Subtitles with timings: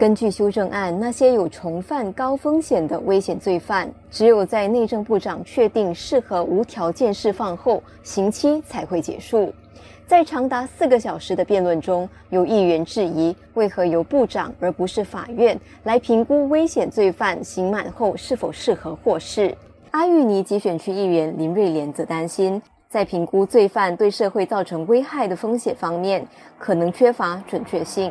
[0.00, 9.52] 根据修正案，那些有重犯高风险的危险罪犯，只有在内政部长确定适合无条件释放后，刑期才会结束。
[10.06, 19.54] 在长达四个小时的辩论中，有议员质疑为何由部长而不是法院来评估危险罪犯刑满后是否适合获释。
[19.90, 26.26] 阿育尼集选区议员林瑞莲则担心，在评估罪犯对社会造成危害的风险方面，
[26.58, 28.10] 可能缺乏准确性。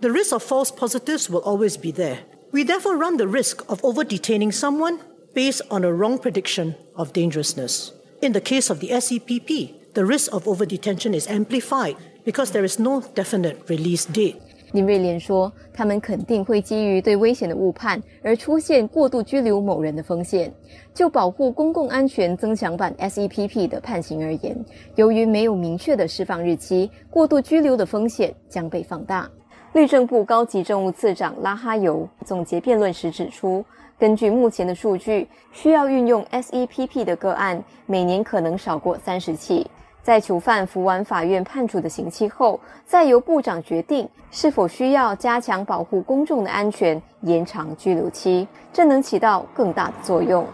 [0.00, 2.20] The risk of false positives will always be there.
[2.52, 4.98] We therefore run the risk of over detaining someone
[5.34, 7.92] based on a wrong prediction of dangerousness.
[8.22, 12.64] In the case of the SEPP, the risk of over detention is amplified because there
[12.64, 14.36] is no definite release date.
[14.72, 20.54] 林瑞莲说：“他们肯定会基于对危险的误判而出现过度拘留某人的风险。
[20.94, 29.28] 就保护公共安全增强版 SEPP 的判刑而言，由于没有明确的释放日期，过度拘留的风险将被放大。”
[29.75, 33.61] 律政部高级政务次长拉哈尤总结辩论时指出，
[33.99, 39.69] 根据目前的数据，需要运用 SEPP 的个案每年可能少过三十起。
[40.01, 50.47] 在囚犯服完法院判处的刑期后，再由部长决定是否需要加强保护公众的安全，延长拘留期，这能起到更大的作用。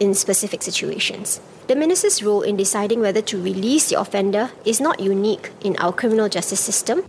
[0.00, 1.36] In specific situations,
[1.68, 5.92] the minister's role in deciding whether to release the offender is not unique in our
[5.92, 7.04] criminal justice system.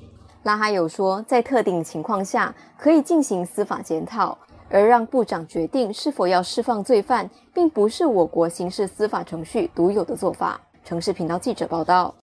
[0.45, 4.37] 拉哈有说，在特定情况下可以进行司法检讨，
[4.69, 10.61] 而让部长决定是否要释放罪犯，并不是我国刑事司法程序独有的做法。
[10.83, 12.13] 城市频道记者报道。